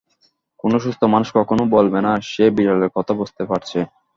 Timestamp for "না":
2.05-2.11